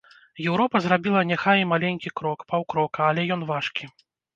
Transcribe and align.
Еўропа 0.49 0.81
зрабіла 0.85 1.21
няхай 1.33 1.57
і 1.67 1.69
маленькі 1.75 2.15
крок, 2.23 2.39
паўкрока, 2.51 2.99
але 3.15 3.31
ён 3.41 3.51
важкі. 3.57 3.97